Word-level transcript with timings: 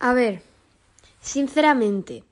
A 0.00 0.14
ver, 0.14 0.42
sinceramente, 1.20 2.24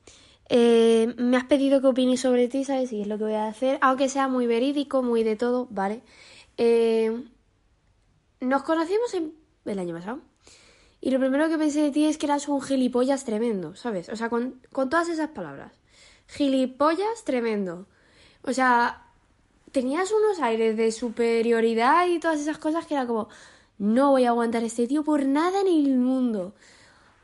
eh, 0.49 1.15
me 1.19 1.37
has 1.37 1.45
pedido 1.45 1.83
que 1.83 1.89
opine 1.89 2.17
sobre 2.17 2.49
ti, 2.49 2.65
¿sabes? 2.65 2.93
Y 2.93 3.03
es 3.03 3.07
lo 3.07 3.19
que 3.19 3.25
voy 3.25 3.35
a 3.35 3.47
hacer, 3.47 3.79
aunque 3.83 4.09
sea 4.09 4.27
muy 4.27 4.47
verídico, 4.47 5.03
muy 5.03 5.23
de 5.23 5.37
todo, 5.37 5.69
¿vale? 5.71 6.01
Eh, 6.57 7.25
nos 8.41 8.63
conocimos 8.63 9.13
en, 9.13 9.35
el 9.67 9.79
año 9.79 9.95
pasado. 9.95 10.21
Y 11.03 11.11
lo 11.11 11.21
primero 11.21 11.49
que 11.51 11.59
pensé 11.59 11.83
de 11.83 11.91
ti 11.91 12.07
es 12.07 12.17
que 12.17 12.25
eras 12.25 12.49
un 12.49 12.63
gilipollas 12.63 13.27
tremendo, 13.27 13.77
¿sabes? 13.77 14.09
O 14.09 14.17
sea, 14.17 14.31
con, 14.31 14.63
con 14.73 14.89
todas 14.89 15.11
esas 15.11 15.29
palabras. 15.31 15.73
Gilipollas 16.27 17.25
tremendo. 17.25 17.87
O 18.43 18.55
sea, 18.55 19.07
tenías 19.73 20.11
unos 20.11 20.41
aires 20.41 20.75
de 20.77 20.91
superioridad 20.91 22.07
y 22.09 22.19
todas 22.19 22.41
esas 22.41 22.57
cosas 22.57 22.87
que 22.87 22.95
era 22.95 23.07
como, 23.07 23.29
no 23.77 24.13
voy 24.13 24.25
a 24.25 24.31
aguantar 24.31 24.63
a 24.63 24.67
este 24.67 24.87
tío 24.87 25.05
por 25.05 25.27
nada 25.27 25.61
en 25.61 25.69
el 25.69 25.99
mundo. 25.99 26.55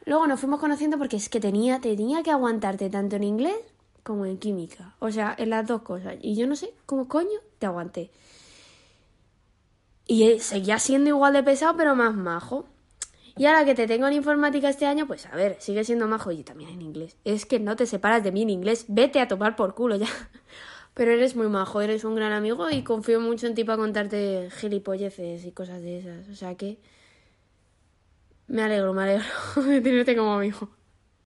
Luego 0.06 0.26
nos 0.26 0.40
fuimos 0.40 0.60
conociendo 0.60 0.98
porque 0.98 1.16
es 1.16 1.28
que 1.28 1.40
tenía, 1.40 1.80
tenía 1.80 2.22
que 2.22 2.30
aguantarte 2.30 2.90
tanto 2.90 3.16
en 3.16 3.24
inglés 3.24 3.56
como 4.02 4.26
en 4.26 4.38
química. 4.38 4.94
O 4.98 5.10
sea, 5.10 5.34
en 5.38 5.50
las 5.50 5.66
dos 5.66 5.82
cosas. 5.82 6.16
Y 6.20 6.36
yo 6.36 6.46
no 6.46 6.56
sé 6.56 6.72
cómo 6.86 7.08
coño 7.08 7.40
te 7.58 7.66
aguanté. 7.66 8.10
Y 10.06 10.38
seguía 10.40 10.78
siendo 10.78 11.08
igual 11.08 11.32
de 11.32 11.42
pesado, 11.42 11.76
pero 11.76 11.96
más 11.96 12.14
majo. 12.14 12.66
Y 13.36 13.46
ahora 13.46 13.64
que 13.64 13.74
te 13.74 13.86
tengo 13.86 14.06
en 14.06 14.12
informática 14.12 14.68
este 14.68 14.86
año, 14.86 15.06
pues 15.06 15.26
a 15.26 15.34
ver, 15.34 15.56
sigue 15.58 15.82
siendo 15.82 16.06
majo 16.06 16.30
y 16.30 16.44
también 16.44 16.70
en 16.70 16.82
inglés. 16.82 17.16
Es 17.24 17.46
que 17.46 17.58
no 17.58 17.74
te 17.74 17.86
separas 17.86 18.22
de 18.22 18.30
mí 18.30 18.42
en 18.42 18.50
inglés. 18.50 18.84
Vete 18.88 19.20
a 19.20 19.26
tomar 19.26 19.56
por 19.56 19.74
culo 19.74 19.96
ya. 19.96 20.06
Pero 20.94 21.10
eres 21.10 21.34
muy 21.34 21.48
majo, 21.48 21.80
eres 21.80 22.04
un 22.04 22.14
gran 22.14 22.32
amigo 22.32 22.70
y 22.70 22.84
confío 22.84 23.20
mucho 23.20 23.48
en 23.48 23.56
ti 23.56 23.64
para 23.64 23.78
contarte 23.78 24.50
gilipolleces 24.52 25.44
y 25.44 25.50
cosas 25.50 25.82
de 25.82 25.98
esas. 25.98 26.28
O 26.28 26.36
sea 26.36 26.54
que 26.54 26.78
me 28.46 28.62
alegro, 28.62 28.92
me 28.94 29.02
alegro 29.02 29.24
de 29.66 29.80
tenerte 29.80 30.16
como 30.16 30.34
amigo. 30.34 30.70